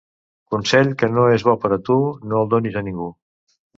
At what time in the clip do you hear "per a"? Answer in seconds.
1.65-1.81